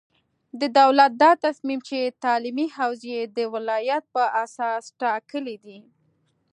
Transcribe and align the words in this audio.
د 0.59 0.61
دولت 0.79 1.11
دا 1.23 1.31
تصمیم 1.45 1.79
چې 1.89 1.99
تعلیمي 2.23 2.67
حوزې 2.77 3.09
یې 3.15 3.21
د 3.37 3.39
ولایت 3.53 4.03
په 4.15 4.23
اساس 4.43 4.83
ټاکلې 5.01 5.55
دي، 5.65 5.79